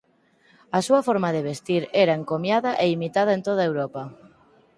[0.77, 4.01] A súa forma de vestir era encomiada e imitada en toda Europa.